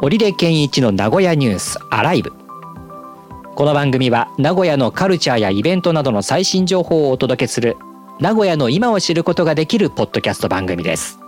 [0.00, 2.32] 織出健一の名古屋ニュースアライブ。
[3.56, 7.76] この番組は名古屋のカルチャーやイベントなどの最新情報をお届けする
[8.20, 11.18] 名古屋の今を知ることができるポッドキャスト番組です。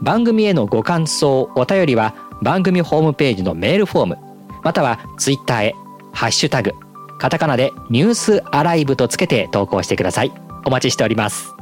[0.00, 4.18] 番組へのご感想お便りは番組ホームページのメールフォーム
[4.64, 5.74] またはツイッターへ
[6.14, 6.72] ハッシュタグ
[7.18, 10.32] カタカナでニュースアライブとつけて投稿してください。
[10.64, 11.54] お待ちしております。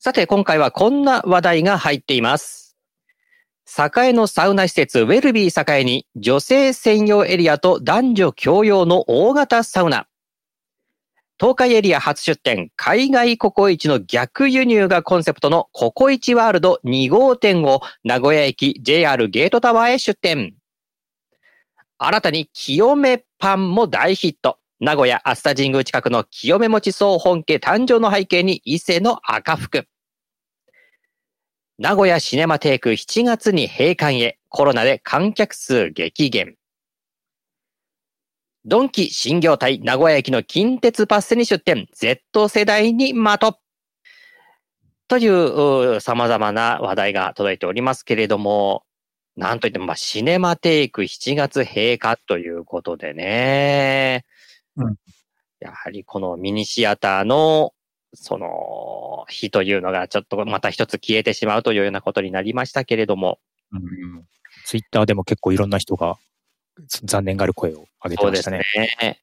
[0.00, 2.65] さて今回はこんな話題が入っています。
[3.66, 10.06] 栄のサウナ施設ウェルビー栄に女性専用エリアと男女共用の大型サウナ
[11.38, 20.54] 東海エリア初出店、海外ココイチの逆輸入がコンセプトのココイチワールド2号店を名古屋駅 JR ゲートタワーへ出店。
[21.98, 24.58] 新たに清めパンも大ヒット。
[24.80, 29.86] 名古屋アスタ神宮近くの清め餅総本家誕生の背景に伊勢の赤福。
[31.78, 36.56] 名古屋シネマテーク7月に閉館へコロナで観客数激減。
[38.64, 43.58] ドンキ新業態名古屋駅の近鉄パッセに出店、Z 世代に的。
[45.08, 48.84] という様々な話題が届いておりますけれども、
[49.36, 54.24] なんといっても、まあ、シネマテイク7月閉館ということでね、
[54.76, 54.96] うん、
[55.60, 57.74] やはりこのミニシアターの、
[58.14, 63.38] その、日というのがちょっとまた一つ消えてしまうというようなことになりましたけれども。
[63.72, 64.24] うん、
[64.64, 66.16] ツイッターでも結構いろんな人が
[67.04, 68.62] 残念がある声を上げてましたね。
[68.74, 69.20] そうですね。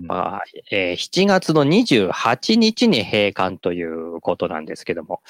[0.00, 5.22] まあ、えー、7月の28日に閉館ということなんですけども、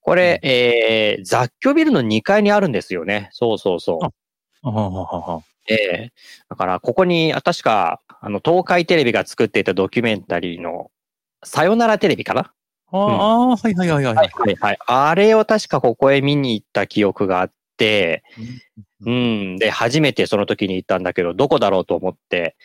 [0.00, 3.28] これ、うん、えー、雑居ビルの2階にあるんですよね。
[3.32, 4.06] そうそうそう。
[4.62, 6.10] あはははええー、
[6.50, 10.90] だから、ここに、確か、あの、東海テレビが作っていたドキュメンタリーの、
[11.44, 12.52] さよならテレビかな？
[12.90, 14.14] あ、うん、あ、はいはいはいはい。
[14.14, 14.78] はいはいはい。
[14.86, 18.22] あれを確かここへ見に行った記憶があって、
[19.04, 19.56] うん。
[19.56, 22.56] で、初めてその時に行ったんだけど、どこだろうと思って、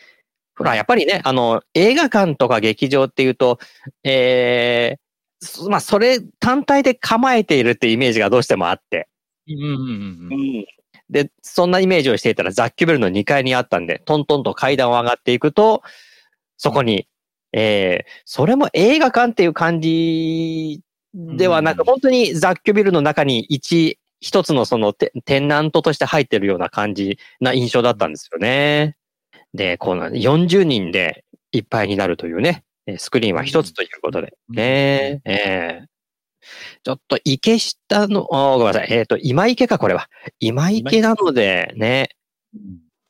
[0.56, 3.58] ほら、やっぱりね、あの、映画館とか劇場っていうと、
[4.04, 9.08] えー、まあ、それ単体で構えているってイメージがどうしてもあって。
[9.48, 10.66] うんうんうん、
[11.10, 15.82] で、そんなイメージをしていたら雑居ビルの2階にあったんで、トントンと階段を上がっていくと、
[16.56, 17.06] そこに、
[17.56, 20.80] えー、それも映画館っていう感じ
[21.14, 28.96] ではなく、本当に雑居ビルの中に一一つのそのテナントとして入ってるような感じな印象だったんですよね。
[29.52, 32.64] で、この40人でいっぱいになるというね、
[32.98, 34.34] スクリーンは一つということで。
[34.48, 35.86] ねえー、
[36.82, 38.88] ちょっと池下の、ごめんなさい。
[38.90, 40.08] えっ、ー、と、今池か、これは。
[40.40, 42.08] 今池なのでね、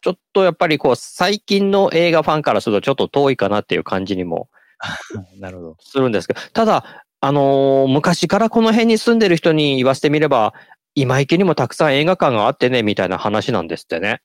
[0.05, 4.51] ちょっとやっぱりこう、最近の映画ファンからするとちょっと遠いかなっていう感じにも、
[5.41, 5.77] なるほど。
[5.81, 10.53] するんですけど、ただ、あのー、昔からこの辺に住んでる人に言わせてみれば、
[10.95, 14.21] 今池にもたくさん映画館があってね、みたいな話なんですってね。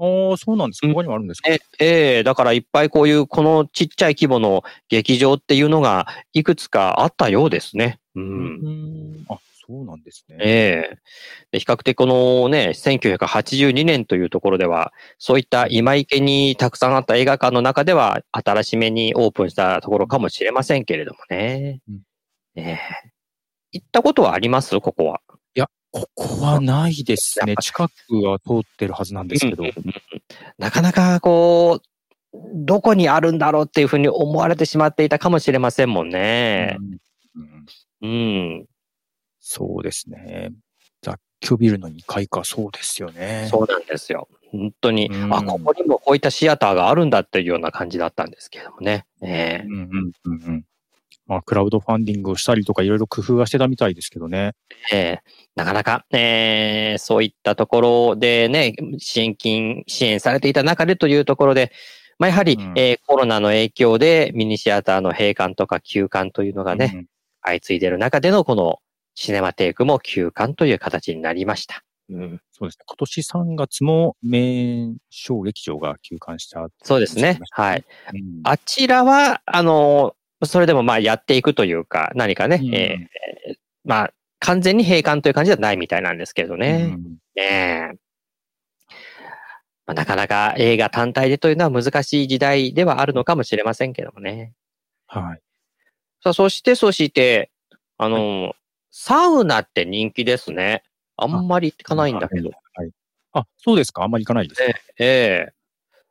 [0.00, 0.88] ああ、そうなんですか。
[0.88, 1.48] 他にもあるんですか？
[1.48, 8.00] え、えー、だからいっぱいこういう、このちっちゃい規模の劇場っていうのがいくつかあったようですね。
[8.16, 8.24] うん。
[8.24, 8.26] う
[8.70, 10.36] んあ、そうなんですね。
[10.40, 10.90] え
[11.52, 21.80] えー、比較的このね、1982年というところでは、そういった今池にたくさんあった映画館の中では、新しめにオープンしたところかもしれませんけれどもね。
[21.88, 22.00] うん、
[22.56, 22.78] ええー、
[23.72, 24.80] 行ったことはあります？
[24.80, 25.20] ここは。
[25.90, 27.54] ここはないですね。
[27.62, 27.92] 近く
[28.22, 29.64] は通ってるはずなんですけど。
[30.58, 36.76] なかなかこう、どこにあるんだろうっていうふうに思われてしまっていたかもしれませんもんね。
[38.02, 38.06] うん。
[38.06, 38.06] う
[38.60, 38.66] ん、
[39.40, 40.50] そうですね。
[41.02, 43.48] 雑居ビルの2階か、そうですよね。
[43.50, 44.28] そうなんですよ。
[44.50, 49.06] 本当に、うん、あ、ここにもこういったシアターがあるんだっていうような感じだったんですけどもね。
[49.22, 50.64] えー、うんうんうんうん。
[51.26, 54.54] まあ、クラウドファンディングをしたりとかいろいろ工夫はしてたみたいですけどね。
[54.90, 61.70] ええー、なかなか、えー、そういったところでね、支援金、支援されていた中でというところで、
[62.18, 67.06] まあ、やはり、うん、えー、コロナの影響でミニシアターの閉館とか休館というのがね、うん、
[67.42, 68.78] 相次いでいる中でのこの
[69.20, 71.82] シネマテイクも休館という形になりました。
[72.08, 72.84] うん、そうですね。
[72.86, 77.40] 今年3月も名小劇場が休館した、そうですね。
[77.50, 77.84] はい。
[78.14, 86.94] うん、あちらは、あの、それでもまあやっていくというか、何かね、うん、えー、まあ、完全に閉館という感じではないみたいなんですけどね。
[86.94, 87.94] うん、ね
[89.84, 94.52] まあ、なかなか映画単体でというのは難しい時代ではあるのかもしれませんけどもね。
[95.08, 95.40] はい。
[96.22, 97.50] さあ、そして、そして、
[97.96, 98.54] あの、はい、
[99.00, 100.82] サウナって人気ですね。
[101.16, 102.50] あんまり行かないんだけど。
[102.74, 102.90] はい。
[103.32, 104.02] あ、そうですか？
[104.02, 104.74] あんまり行かないですね。
[104.98, 105.52] ええー、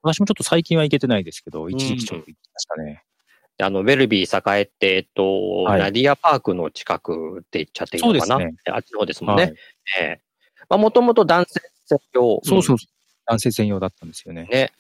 [0.04, 3.04] 私もちょっと最近は行けてないですけど、一時期ちょっと行きましたね。
[3.62, 9.44] あの、ウェルビー栄って、えっと、はい、ナディアパークの近くって言っちゃっていいのかな、ね、あっちの方ですもんね。
[9.44, 9.54] はい、
[10.00, 12.40] えー、まあ、もともと男性専用。
[12.44, 12.78] そうそう。
[13.26, 14.48] 男性専用だったんですよね。
[14.50, 14.72] ね。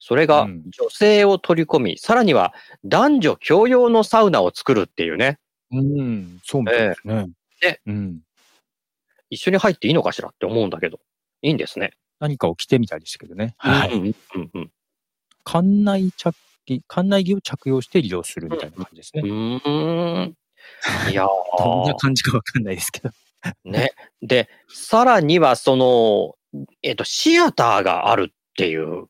[0.00, 2.52] それがうん女性を取り込み、さらには
[2.84, 5.38] 男女共用のサウナを作るっていうね。
[5.70, 7.26] うん、そうですね。
[7.28, 7.41] え
[7.86, 8.20] うん。
[9.30, 11.00] 一緒に入っていいのかしらって思うんだけど。
[11.42, 11.92] いいんですね。
[12.20, 13.54] 何かを着てみたいでしたけどね。
[13.58, 13.92] はい。
[13.92, 14.70] うんうんうんうん。
[15.44, 16.36] 館内着
[16.66, 19.22] 着、館内着を着用して利用するみたいな感じですね。
[19.24, 20.36] うーん。
[21.10, 21.26] いや
[21.58, 23.10] どんなー、感じかわかんないですけど。
[23.64, 23.92] ね。
[24.20, 26.34] で、さらにはその、
[26.82, 29.06] えっと、シアターがあるっていう。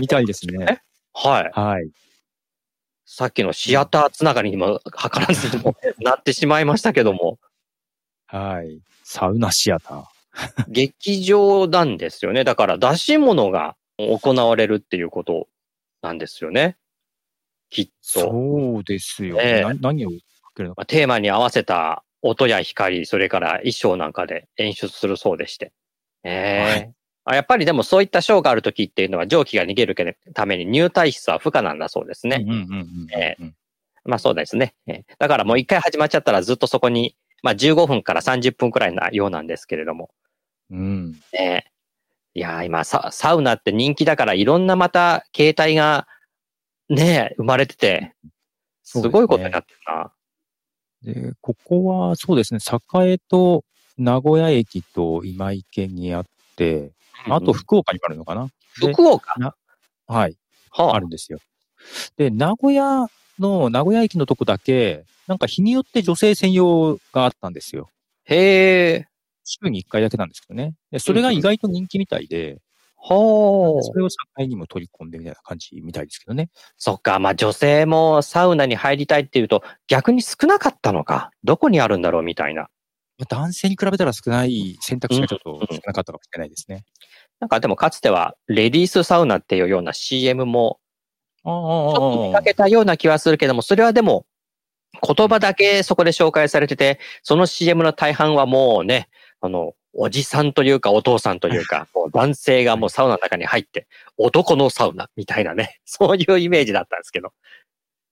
[0.00, 0.82] みたいですね。
[1.12, 1.50] はい。
[1.52, 1.90] はい。
[3.04, 7.38] さっきのシアターつながりにも、図らずにもなってしまいましたけども、
[8.30, 8.80] はい。
[9.02, 10.04] サウナシアター。
[10.68, 12.44] 劇場なんですよね。
[12.44, 15.48] だから出し物が行われるっていうこと
[16.02, 16.76] なんですよね。
[17.70, 18.20] きっと。
[18.20, 19.36] そうですよ。
[19.40, 20.16] ええな何をか
[20.54, 20.80] けるのか。
[20.80, 25.72] まあテーマに合わせた音や光、それから衣装なんかで演出するそうでして。
[26.24, 26.94] ええはい
[27.24, 29.94] あやっぱりでもそういったショーがあるときっていうのは蒸気が逃げる
[30.34, 32.44] ために入退室は不可なんだそうですね。
[32.44, 33.54] うんうんうんうんえうん。
[34.04, 34.74] まあそうですね。
[34.86, 40.10] えーだからもう一回始まっちゃったらずっとそこに、まあ15分から30分くらいなようなんですけれども。
[40.70, 41.12] うん。
[41.32, 41.66] ね
[42.32, 46.06] いやー今サ、サウナって人気だからいろんなまた形態が
[46.88, 48.14] ね生まれてて、
[48.84, 50.12] すごいことになってるな。
[51.02, 52.60] で、ここはそうですね、
[53.04, 53.64] 栄と
[53.98, 56.24] 名古屋駅と今池にあっ
[56.56, 56.92] て、
[57.26, 58.48] あとうん福岡にもあるのかな？
[58.80, 59.34] で福岡？
[60.06, 60.36] はい、
[60.70, 61.38] はあるんですよ。
[62.16, 63.08] で、名古屋
[63.40, 67.88] の、名古屋駅のとこだけ、なんか日によって女性専用があったんですよ。
[68.24, 69.06] へえ。
[69.44, 70.74] 週に1回だけなんですけどね。
[70.90, 72.58] で、それが意外と人気みたいで、
[73.02, 73.82] はあ。
[73.82, 76.50] それを境にも取り込んでみたいな感じみたいですけどね。
[76.76, 81.30] そっか、まあ女性もサウナに入りたいっていうと逆に少なかったのか。
[81.42, 82.68] どこにあるんだろうみたいな。
[83.18, 86.84] まあ男性に比べたら少ない選択肢がちょっと少なかったかもしれないですね。
[87.40, 90.89] なんかでもかつてはレディースサウナっていうような CM もあ
[91.44, 94.26] ちょっと見あかけたような気はするけども、それはでも
[95.02, 99.08] 言葉だけそこで紹介されてて、その CM の大半はもうね、
[99.40, 107.32] あの、おじさんというかお父さんというか、 もう男性がもうサウナの中に入って、男のサウナみたいなね、 そういうイメージだったんですけど。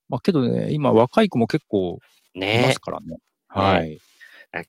[0.08, 1.98] まあけどね、今若い子も結構
[2.34, 3.18] いまねすからね。
[3.48, 3.98] はい。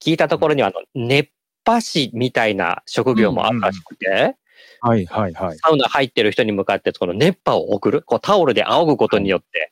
[0.02, 1.30] 聞いたところには、あの、熱
[1.64, 4.36] 波師みたいな職業もあるらしくて、
[4.82, 5.58] はいはいはい。
[5.58, 9.72] サウナ入ってる人に向かって、この熱波を送る、こうタオルで仰ぐことによって、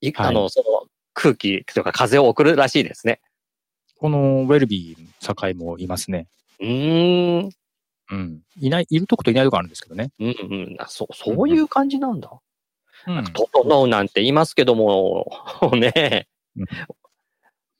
[0.00, 3.20] いはいあの、その空気とか風を送るらしいですね。
[3.98, 6.26] このウェルビー境もいますね。
[6.60, 7.50] うーん。
[8.10, 8.40] うん。
[8.60, 10.10] いない、いるとこといないとこあるんですけどね。
[10.18, 10.76] うんうん。
[10.78, 12.30] あそう、そういう感じなんだ。
[13.06, 13.24] うん。
[13.24, 15.26] 整うなんて言いますけども、
[15.72, 16.66] ねうん、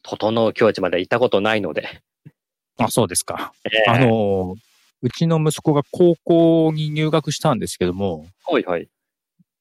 [0.03, 2.03] 整う境地まで行ったことないので。
[2.79, 3.53] あ、そうですか。
[3.65, 4.57] ええあの、
[5.05, 8.89] うちの息子が高校に入学したんですけども、はいはい。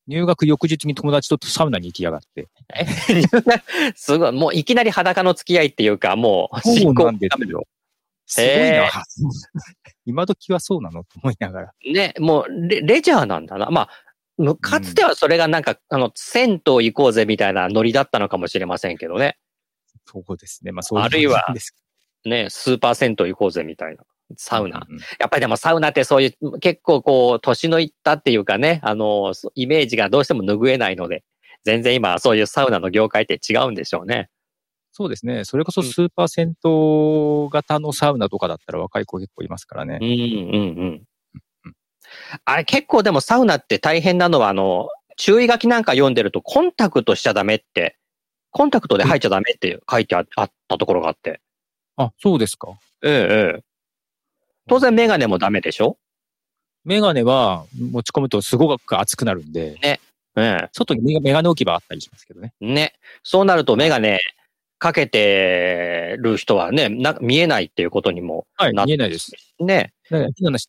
[0.08, 2.48] 入学翌日に友達とサウナに行きやがって。
[2.74, 2.86] え
[3.94, 7.68] すごい、もういきなり裸の付き合いっていうか、もう、そうなんですよ。
[8.26, 9.04] すごいへな。
[10.06, 11.74] 今時はそうなのと思いながら。
[11.94, 13.70] ね、もうレ、レジャーなんだな。
[13.70, 13.90] まあ、
[14.38, 19.38] むかつてはそれがなんか、あの、銭湯行こうぜみたいなノリだったのかもしれませんけどね。
[20.06, 20.72] そうですね。
[20.72, 21.46] まあそういうあるいは
[22.24, 24.06] ね、スーパー銭湯行こうぜみたいな。
[24.38, 24.88] サウナ。
[25.20, 31.24] やっぱりでもサウナってそういう、結構こう、年のいったっていうかね、あの、そイメージがどうしても拭えないので、
[31.64, 34.30] 全然今そういうサウナの業界って違うんでしょうね。
[34.92, 35.44] そうですね。
[35.44, 40.08] それこそスーパー銭湯型のサウナとかだったら若い子結構いますからねうん。
[40.08, 40.18] うん
[40.78, 41.04] うん。
[42.46, 47.98] あれ結構でもサウナって大変なのは、あの、注意書きなんか読んでるとコンタクトしちゃダメって、
[48.52, 51.42] コンタクトで入っちゃダメって書いてああったところがあって。
[51.98, 52.70] あ、そうですか。
[53.04, 53.64] ええ、ええ。
[54.68, 55.98] 当然メガネもダメでしょ？
[56.86, 60.00] メガネは持ち込むとすごく熱くなるんで、え
[60.36, 60.70] え。
[60.74, 62.54] 外にメガネ置き場あったりしますけどね。
[62.60, 62.94] ね。
[63.24, 64.20] そうなるとメガネ
[64.80, 69.32] かけてる人はね、な見えないっていうことにもはい、なって見えないです。
[69.60, 69.94] ね。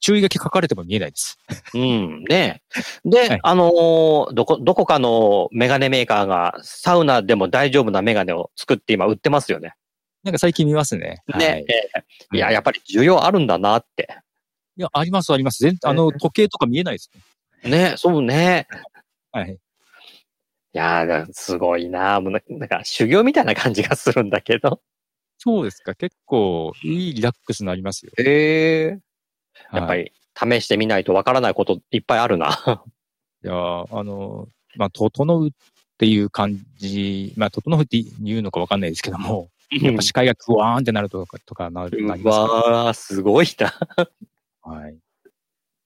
[0.00, 1.38] 注意書き書かれても見えないです。
[1.74, 2.62] うん、ね。
[3.04, 9.74] で、はいあのーどこ、どこかのメガネメーカーがサウナでも大丈夫なメガネを作って今売ってますよね。
[10.24, 11.22] なんか最近見ますね。
[11.28, 11.34] ね。
[11.34, 11.64] はい、え
[12.32, 14.08] えいや、やっぱり需要あるんだなって。
[14.76, 15.62] いや、ありますあります。
[15.62, 17.10] 全あの、時計とか見えないです
[17.62, 17.70] ね。
[17.70, 18.66] ね、そうね。
[19.30, 19.52] はい。
[19.52, 19.58] い
[20.72, 24.80] やー、すごいなもうななんか修行みたいな感じがするんだけど。
[25.38, 25.94] そうですか。
[25.94, 28.12] 結構いいリラックスになりますよ。
[28.18, 28.98] へえ。
[29.72, 32.82] やっぱはい、り試してみないとわからないこといっぱいあるな。
[33.44, 35.50] いやーあの、まあ、整うっ
[35.98, 42.40] ていう感じ、まあ、整うって言うのかわかんないですけども、やっぱ視界がグワーンってなるとか、とかなる、なりうますか？
[42.40, 43.74] わー、すごいな。
[43.96, 44.08] ら。
[44.62, 44.96] はい。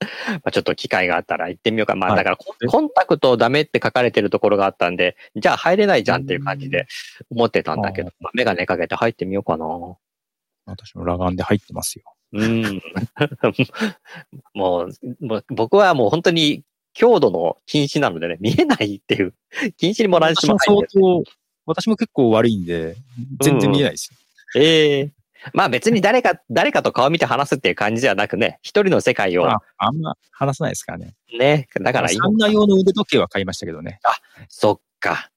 [0.01, 1.97] まあちょっと機会があったら行ってみようか。
[1.97, 6.87] まあはいだからコンコンタクトダメって書かれてるところがあったんで、じゃあ入れないじゃんっていう感じで
[7.31, 9.67] 思ってたんだけど、まあメガネかけて入ってみようかな。
[10.67, 12.05] 私も裸眼で入ってますよ。
[12.33, 12.63] うん。
[14.55, 19.35] もう、もう僕はもう本当に強度の禁止なのでね、見えないっていう、
[19.77, 21.03] 禁止にもらして私ももないん相。
[21.03, 21.25] 当、
[21.69, 22.97] 私も結構悪いんで、
[23.41, 24.61] 全然見えないですよ。
[24.61, 25.13] ええ
[25.53, 31.15] まあ別に誰か、誰かと顔見て話すっていう感じではなくね、一人の世界をああんま話さないですからね。
[31.39, 34.01] ね、だからいいのサウナ用の腕時計は買いましたけどね。
[34.49, 35.31] そっか。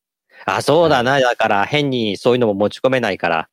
[0.45, 1.19] あ、そうだな。
[1.19, 3.49] だから変にそういうのも持ち込めないから、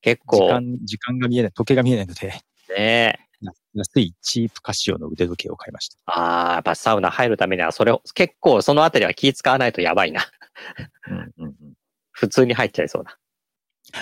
[0.00, 2.32] 結構時間、時間が見えない、時計が見えないので、
[2.74, 3.28] ね。
[3.74, 5.96] 安いチープカシオの腕時計を買いました。
[6.06, 10.22] ああ、やっぱサウナ入るためには、それを、結構そのあたりは気使わないとやばいな。
[11.08, 11.41] うんうんうん。
[12.22, 13.18] 普通に入っちゃいそうだ。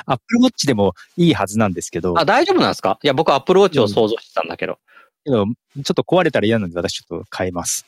[0.05, 2.99] アップルウォッチでもいいはずなんですけど、あ、大丈夫なんですか？
[3.03, 4.79] いや、僕アップルウォッチを想像してたんだけど。
[5.25, 7.87] けどちょっと壊れたら嫌なので私ちょっと変えます。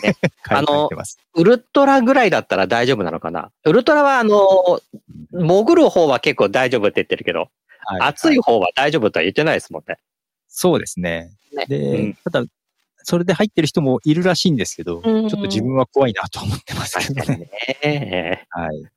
[0.48, 0.88] あの。
[1.34, 3.50] ウルトラぐらいだったら大丈夫なのかな？
[3.66, 4.80] ウルトラはあの、
[5.32, 7.40] 潜る方は結構大丈夫って言ってるけど、
[7.86, 9.98] はい熱い方は大丈夫とは言ってないですもんね。
[10.48, 11.30] そうですね。
[11.52, 12.44] ねで、うんただ、
[13.06, 17.50] それで入ってる人もいるらしいんですけど、ちうんょっと自分は怖いなと思ってますけどね。
[17.82, 18.46] ね。
[18.50, 18.93] はい。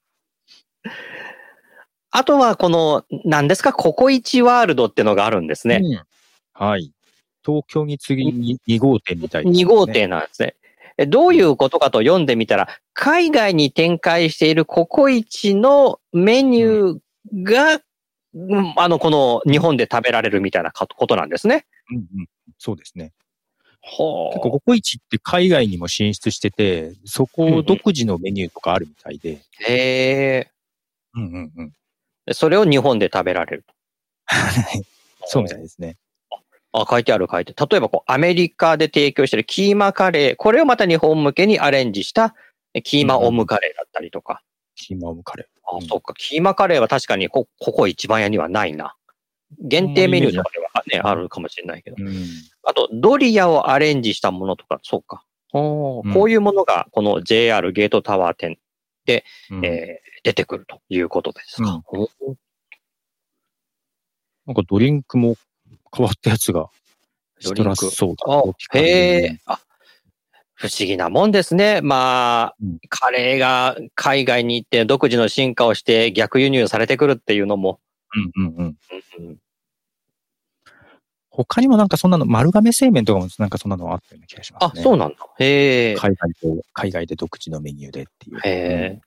[2.18, 5.82] あとはこの、何ですか、ココイチワールドってのがあるんですね。
[5.84, 6.02] うん
[6.60, 6.92] はい。
[7.46, 9.64] 東京に次に2号店みたいです、ね。
[9.64, 9.86] 2号。
[9.86, 10.56] 店なんですね。
[10.98, 17.82] えどういうことかと読んでみたら、海外に展開しているココイチのメニューが、
[18.34, 21.68] うんあの、この日本で食べられるみたいなかことなんですね。
[21.92, 22.28] うんうん。
[22.58, 23.14] そうですね。
[23.82, 29.38] ほ結構ココイチって海外にも進出してて、そこ独自のメニューとかあるみたいで。
[29.70, 30.50] へ
[31.14, 31.74] うんうんうん。
[32.28, 32.34] え。
[32.34, 33.66] それを日本で食べられる。
[34.26, 34.84] はい
[35.30, 35.98] そうみたいですね。
[36.72, 37.54] あ、書いてある書いて。
[37.54, 42.36] 例えばこう、アメリカで提供しているキーマカレー、これをまた日本向けにアレンジした
[42.74, 44.42] えキーマオムカレーだったりとか。
[44.76, 45.46] キーマオムカレー。
[45.72, 46.14] あ、うんそっか。
[46.14, 48.96] キーマカレーは確かにこ、ここ一番屋にはないな。
[49.60, 51.96] 限定メニューとかではね、あるかもしれないけど。
[52.00, 52.14] うん。
[52.64, 55.24] あと、ドリアをアレンジしたものとか、そうか。
[55.54, 58.60] おこういうものが、この JR ゲートタワー店、
[59.52, 61.82] うんえー出てくるということですか？
[61.88, 62.10] おー
[64.46, 65.36] なんかドリンクも
[65.96, 66.70] 変わったやつが、
[67.44, 68.16] ドリンクシトラスソー
[68.74, 69.60] ダへでえ、あ、
[70.54, 71.82] 不思議なもんですね。
[71.82, 77.80] まあ、うんカレーが海外に行って独自の進化をして逆輸入されてくるっていうのも。
[78.36, 78.78] うんうんうん。
[79.20, 79.38] うん
[81.46, 84.82] 他にもなんかそんなの、丸亀製麺とかもなんかそんなのあったような気がしますあ、ね。
[84.82, 85.18] そうなんだ。
[85.40, 85.96] へえ。
[85.96, 88.38] 海外と、海外で独自のメニューでっていう。
[88.38, 89.02] へえ。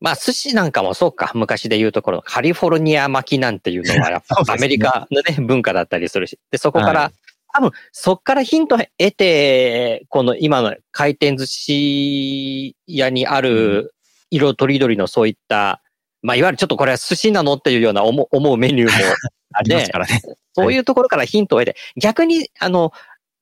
[0.00, 1.30] まあ、寿司なんかもそうか。
[1.34, 6.38] 昔で言うところ、カリフォルニア巻きなんていうのは、 やっぱアメリカのね、文化だったりするし。
[6.50, 7.12] で、そこから、はい
[7.52, 13.92] 多分、そっからヒント得て、この今の回転寿司屋にある
[14.30, 15.82] 色とりどりのそういった、
[16.22, 19.14] まあ、いわゆるちょっとこれは寿司なのっていうような思う思うメニューも、
[19.52, 20.20] ありますからね。
[20.54, 22.92] そういうところからヒントを得て、逆に、あの、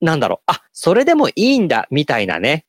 [0.01, 2.65] なんだろう、あ、それでもいいんだ、みたいなね、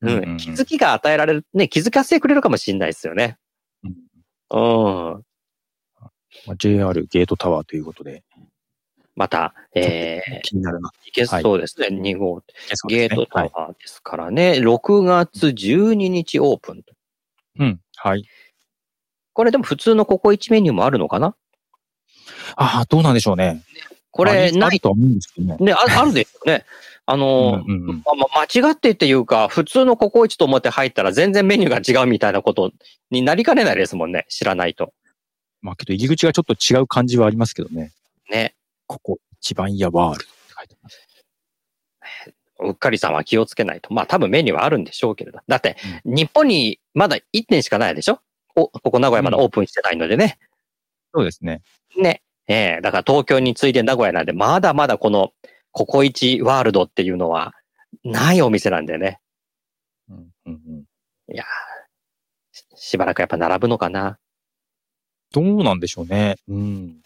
[0.00, 3.36] ううんうんうんん、気づきが与えられる、ね、気づかせてくれるかもしれないですよね。
[3.84, 4.12] うん
[4.52, 5.24] うん。
[6.46, 8.22] まあ JR ゲートタワーということで、
[9.14, 10.90] また、えー、気になるな。
[11.06, 12.36] いけそうですね、2号。
[12.36, 13.50] そうですねゲートタはい。
[13.54, 16.82] ワーですからね、6月12日オープン。
[17.58, 17.80] うん。
[17.96, 18.24] はい。
[19.32, 21.34] これでも普通のココイチメニューもあるのかな？
[22.56, 23.62] ああ、どうなんでしょうね。
[24.10, 25.56] これ、ない、とは思うんですけどね。
[25.58, 26.66] ね、ああるですよね。
[27.06, 32.72] あの、うんうんうんまあ、間違ってっていうか、普通のココイチと思って入ったら全然メニューが違うみたいなこと
[33.10, 34.26] になりかねないですもんね。
[34.28, 34.92] 知らないと。
[35.62, 37.92] まあけど入り口がちょっと違う感じはありますけどね。
[38.30, 38.54] ね。
[38.86, 41.08] ここ、一番屋ワールドって書いてます。
[42.60, 43.92] うっかりさんは気をつけないと。
[43.92, 45.40] まあ多分メニューはあるんでしょうけれど。
[45.48, 48.20] だって、日本にまだ1店しかないでしょ？
[48.56, 50.38] お、ここ名古屋まだオープンしてないのでね。
[51.14, 51.62] そうですね。
[51.96, 52.22] ね。
[52.48, 55.32] ええだから東京に次いで名古屋なんで、まだまだこの
[55.70, 57.54] ココイチワールドっていうのは
[58.04, 59.20] ないお店なんでね。
[60.08, 60.16] うん
[60.46, 60.84] うんうん
[61.32, 61.44] いや
[62.74, 64.18] しばらくやっぱ並ぶのかな。
[65.32, 66.36] どうなんでしょうね。
[66.48, 66.96] うん。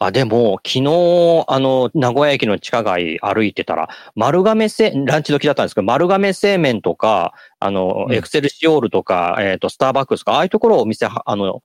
[0.00, 11.62] あ、でも、昨日、あの、名古屋駅の地下街歩いてたら、丸亀製、ランチ時だったんですけど、丸亀製麺とか、あのう、んエクセルシオールとか、えっ、と、スターバックスとか、ああいうところお店は、あの、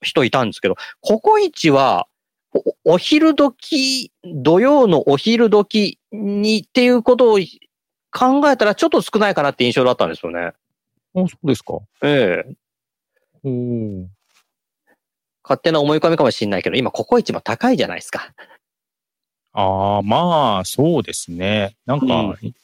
[0.00, 2.08] 人いたんですけど、ココイチは、
[2.84, 7.38] おお昼時、土曜のお昼時にっていうことを
[8.12, 10.38] 考えたらちょっと少ないかなって印象だったんですよね。
[10.40, 10.52] あ、
[11.14, 11.80] そうですか。
[12.02, 12.54] ええ
[13.42, 14.06] おー
[15.44, 18.32] 勝手な思い込みかもしれないけど、今ココイチも高いじゃないですか。
[19.52, 21.76] ああ、まあ、そうですね。
[21.86, 22.54] なんか、うんい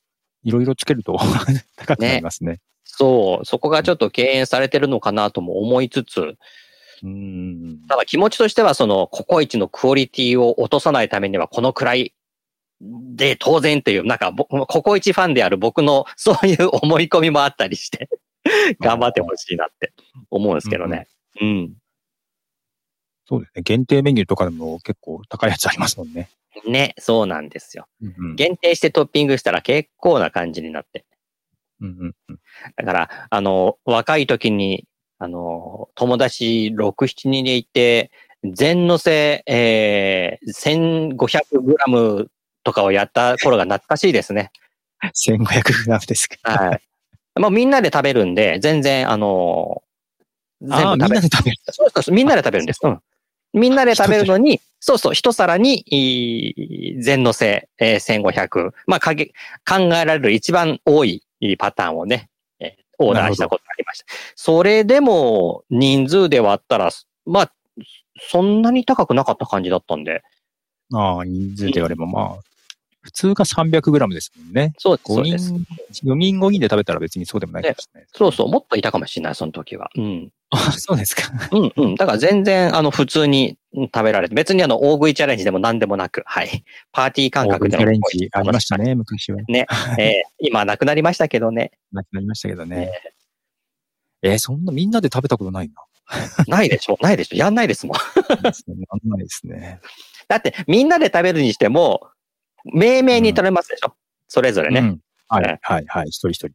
[0.42, 1.18] いろいろつけると
[1.76, 2.60] 高くなりますね。
[2.82, 6.34] そう、そこがちょっと敬遠されてるのかなとも思いつつ、
[7.02, 7.80] うん。
[7.88, 12.14] ただ気持ちとしてはそのココイチのクオリティを落とさないためにはこのくらい
[12.80, 18.08] で当然っていう、なんかぼココイチファンである僕のそういう思い込みもあったりして、
[18.80, 19.92] 頑張ってほしいなって
[20.30, 21.06] 思うんですけどね。
[21.40, 21.74] うん。
[23.30, 23.62] そうですね。
[23.62, 26.28] 限定メニューとかでも結構高いやつありますもんね。
[26.66, 27.86] ね、そうなんですよ。
[28.02, 31.04] うん限定してトッピングしたら結構な感じになって。
[31.80, 32.38] うんうんうん
[32.76, 34.84] だから、あの、若い時に、
[35.18, 38.10] あの、友達6、7人でいて、
[38.42, 42.30] 全乗せ、えー、1500グラム
[42.64, 44.50] とかをやった頃が懐かしいですね。
[45.14, 46.36] 1500グラムですか。
[46.42, 46.80] はい。
[47.38, 49.82] もうみんなで食べるんで、全然、あの、
[50.60, 51.14] 全ああ、みん部食べる。
[51.14, 51.56] なで食べる。
[51.70, 52.80] そうそうそう、みんなで食べるんです。
[52.82, 53.00] うん。
[53.52, 58.72] みんなで食べるのに、そうそう、一皿に、全乗せ、えー、1500。
[58.86, 59.26] まあ、かげ、
[59.68, 61.22] 考えられる一番多い
[61.58, 62.28] パターンをね、
[62.58, 64.04] えーオーダーしたことがありました。
[64.36, 66.90] それでも、人数で割ったら、
[67.24, 67.52] まあ、
[68.20, 70.22] そんなに高くなかった感じだったんで。
[70.92, 72.38] ああ、人数で言わればまあ、
[73.00, 74.74] 普通が300グラムですもんね。
[74.76, 75.54] そうです、そ5うです。
[75.92, 78.08] 人、4人5人で食べたら別にそうでもないかもしれない。
[78.14, 79.90] そうそう、もっといたかもしれない、その時は。
[79.96, 80.30] うん。
[80.50, 81.22] あ、そうですか。
[81.52, 81.94] うんうん。
[81.94, 86.64] だから全然、あの、普通にうん食べられて、別にあの、大食いチャレンジでも何でもなく、はい。
[86.92, 88.86] パーティー感覚でチャレンジありましたね。
[88.86, 89.40] ね、昔は。
[89.48, 89.66] ね。
[89.98, 91.70] えー今なくなりましたけどね。
[91.92, 92.90] なくなりましたけどね。
[94.22, 95.74] えーそんなみんなで食べたことないな。
[96.48, 97.96] ないでしょないでしょやんないですもん。
[98.42, 99.80] ですねあんないですね。
[100.26, 102.08] だって、みんなで食べるにしても、
[102.64, 103.94] 命名に取れますでしょ、
[104.26, 104.80] それぞれね。
[104.80, 105.00] うん。
[105.28, 106.08] はねい、はい、はい。
[106.08, 106.50] 一人一人。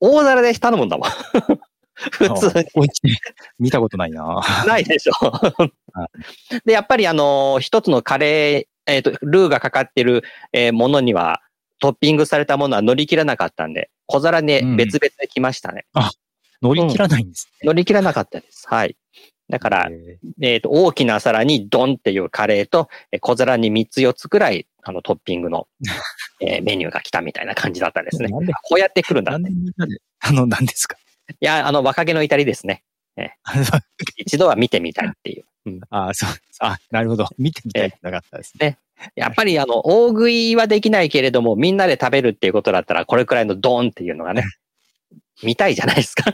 [0.00, 1.08] 大皿で頼むんだもん。
[1.94, 3.00] 普通あこいつ
[3.58, 4.40] 見たことないな。
[4.62, 5.12] にないでしょ
[6.64, 10.22] で、やっぱりあの、一つのカレー、えっ、と、ルーがかかってる、
[10.52, 11.40] えーものには、
[11.80, 15.86] トッピングされたものは乗り切らなかったんで、小皿でうん別々で来ましたね。
[16.62, 18.66] 乗り切らないんです乗り切らなかったです。
[18.68, 18.96] はい。
[19.50, 20.18] だから、ね。
[20.40, 25.68] えっ、と、大きな皿にドンっていうカレーと、えー小皿に3つ4つくらい、あの、トッピングの、
[26.42, 28.28] えーメニューが来たみたいな感じだったんですね。
[28.30, 28.40] こ
[28.76, 29.44] うやって来るんだって。
[30.20, 30.96] あの、何ですか？
[31.40, 32.82] や、あの、若気の至りですね。
[34.16, 35.44] 一度は見てみたいっていう。
[35.66, 36.28] うん、あそう。
[36.60, 37.26] あ、なるほど。
[37.38, 38.78] 見てみたいなかったですね。
[39.16, 44.44] やっぱり、あの、大食いはできないけれども、みんなで食べるっていうことだったら、これくらいのドーンっていうのがね、
[45.42, 46.32] 見たいじゃないですか。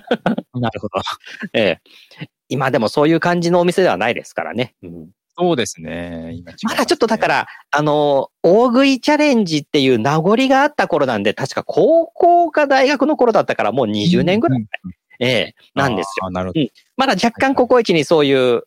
[0.54, 1.00] なるほど。
[1.54, 1.78] え
[2.20, 2.28] え。
[2.48, 4.74] 今でもそういう感じのお店ではないですからね。
[4.82, 6.32] うんそうですね。
[6.34, 14.66] 今まだちょっとだか、ら、あの、大食いチャレンジっていう名残があった頃なんで、確か高校か大学の頃だったからもう20年ぐらい、うん
[15.22, 16.30] ええ、なんですよ。
[16.30, 16.60] なるほど。
[16.96, 18.62] まだ若干ココイチにそういう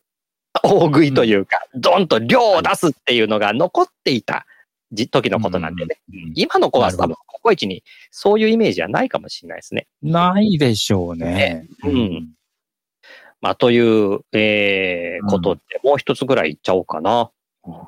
[0.62, 4.46] 大食いというか、ドンと量を出すっていうのが残っていた
[4.92, 6.00] 時時のことなんでね。
[6.12, 9.86] うん今の子は多分ココイチにそういうイメージはないかもしれないですね。
[10.02, 11.66] ないでしょうねね。
[11.84, 12.28] うん
[13.40, 17.30] まあ、という、えー、ことで、もう一つぐらい言っちゃおうかな。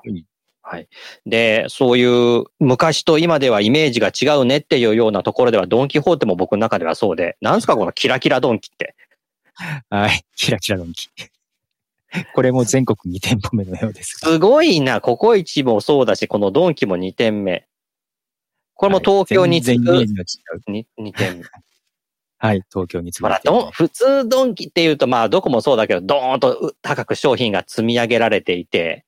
[0.04, 0.24] い
[0.68, 0.88] はい。
[1.26, 8.96] で、そういう昔と今ではイメージが違うねっていうようなところでは、ドンキホーテも僕の中ではそうで、なんすかこのキラキラドンキって。
[9.90, 10.24] はい。
[10.34, 11.08] キラキラドンキ。
[12.34, 14.28] これも全国2店舗目のようですが。
[14.28, 17.66] すごいな、ココイチもそうだし、このドンキも2点目。
[18.74, 20.84] これも東京に次く全然イメージの違う。
[21.04, 21.44] 2, 点目。
[22.38, 22.62] はい。
[22.70, 23.40] 東京に次ほら、
[23.72, 29.04] 普通ドンキっていうと、まあ、どこもそうだけど、ドーンとう高く商品が積み上げられていて、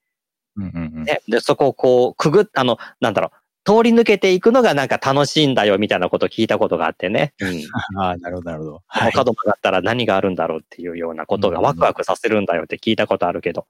[0.57, 1.05] うんうんうん。
[1.05, 3.31] ね、で、そこをこう、くぐっ、あの、なんだろう、
[3.65, 7.35] 通り抜けていくのがなんか楽しいんだよ、みたいなことを聞いたことがあってね。
[7.41, 7.63] うん。
[8.01, 8.73] ああ、なるほど、なるほど。
[8.79, 9.07] こはい。
[9.07, 13.67] の角曲がったら何があるんだろうっていうようなことがワクワクさせるんだよって聞いたことあるけど、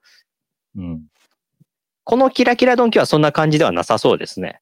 [0.76, 1.02] うん。
[2.04, 4.60] このキラキラドンキはそんな感じではなさそうですね。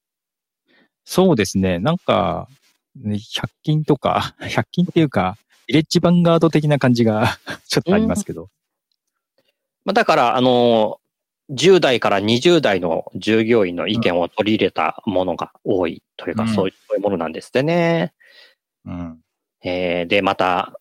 [1.04, 1.78] そうですね。
[1.78, 2.56] なんか、ね
[3.04, 8.48] 100均とか、 100均っていうか、ビレッジヴァンガード的な感じが ちょっとありますけど。
[9.84, 11.00] まあ、だから、あの、
[11.50, 18.12] 10代から20代の従業員の意見を取り入れたものが多いというか、うんそういうものなんですってね。
[18.84, 19.20] うん。
[19.62, 20.78] えーで、また、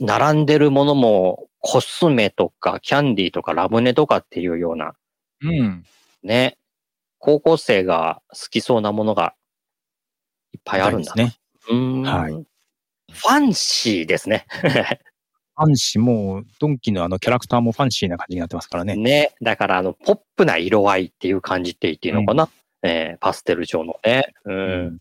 [0.00, 4.94] 並んでるものもコスメとかキャンディーとかラムネとかっていうような、
[5.42, 5.84] うん。
[6.22, 6.56] ね、
[7.18, 9.34] 高校生が好きそうなものが
[10.52, 12.04] いっぱいあるんだですね。
[12.04, 12.46] はい
[13.12, 14.46] ファンシーですね。
[15.54, 18.96] ファンシーも、ドンキのあのキャラクターもファンシーな感じになってますからね。
[18.96, 19.34] ね。
[19.42, 22.48] だから、あの、ポップな色合いっていう感じって言っていいのかな。
[22.82, 24.32] えーパステル調のね。
[24.44, 24.54] うん。
[24.54, 24.60] う
[24.92, 24.98] ん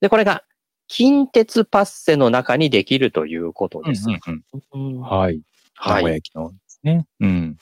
[0.00, 0.44] で、これが、
[0.88, 4.06] 近鉄パッセの中にできるということです。
[4.08, 5.40] うんうんうんはい。
[5.84, 6.02] 名はい。
[6.02, 7.06] 古屋駅のね。
[7.20, 7.56] うん。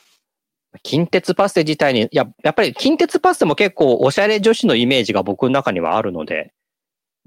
[0.83, 6.53] 近鉄パッセ自体に、や、やっぱり近鉄パッセも結構おしゃれ女子のイメージが僕の中にはあるので、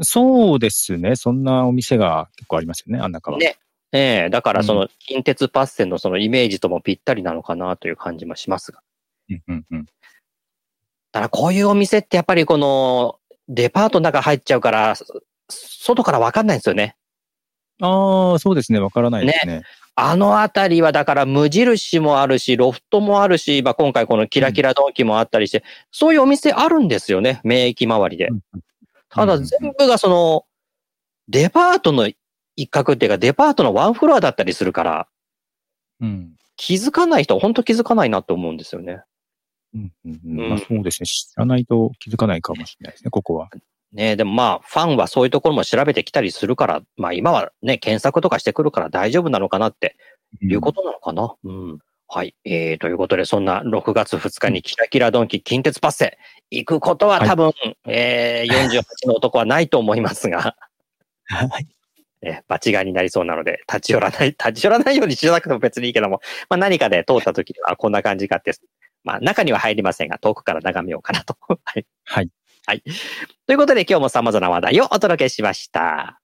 [0.02, 1.16] そうですね。
[1.16, 3.38] そんなお店が結構ありますよね、あん中は。
[3.38, 3.58] ね。
[3.94, 8.80] ええだからそうんの近鉄パッセのそのイメージともぴったりなのかなという感じもしますが。
[9.30, 9.86] うんうんうん。
[11.12, 15.06] ただこういうお店ってやっぱりこのデパートの中入っちゃうから、そ
[15.50, 16.96] 外からわかんないんですよね。
[17.82, 18.80] ああ、そうですね。
[18.80, 19.64] わからないですね。
[19.96, 28.28] あのあたりはだから無印もあるし、ロフトもあるし、まあ、今回このキラキラドンキもあったりして、そういうお店あるんですよね、名駅周りで。
[28.30, 28.40] うん
[29.12, 30.45] ただ全部がその、
[31.28, 32.10] デパートの
[32.56, 35.08] 一角っていうか、デパートのワンフロアだったりするから、
[36.00, 36.34] うん。
[36.58, 39.02] 気づかない人は本当気づかないなと思うんですよね。
[39.74, 40.50] うんうんううんん。
[40.50, 41.08] まあそうですね。
[41.08, 43.50] 知らないと気づかないかもしれないですね、ここは。
[43.93, 49.97] ねでもまあ、ファンはそういうところも調べてきたりするから、まあ今はね、検索とかしてくるから大丈夫なのかなって
[50.41, 51.36] いうことなのかな。
[51.43, 51.80] うん。
[52.13, 52.36] はい。
[52.43, 56.17] えー、ということで、そんな6月2日にキラキラドンキ近鉄パッセ、
[56.50, 57.54] 行くことは多分、
[57.88, 60.58] えー、48の男はないと思いますが、
[61.24, 61.67] はい。
[62.21, 66.19] え場違いになりそうなので、立ち寄らない、 立ち寄らないようにしなくても別にいいけども、
[66.50, 68.52] まあ何かで通った時にはこんな感じかって、
[69.06, 71.38] まあ中には入りませんが、遠くから眺めようかなと。
[71.63, 71.86] はい。
[72.04, 72.30] はい。
[72.65, 72.82] はい。
[73.47, 76.21] ということで今日も様々な話題をお届けしました。